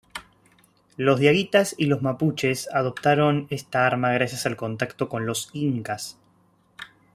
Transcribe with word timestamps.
Los 0.97 1.19
diaguitas 1.19 1.75
y 1.77 1.85
los 1.85 2.01
mapuches 2.01 2.67
adoptaron 2.73 3.45
esta 3.51 3.85
arma 3.85 4.11
gracias 4.13 4.47
al 4.47 4.55
contacto 4.57 5.07
con 5.07 5.27
los 5.27 5.51
incas. 5.53 6.17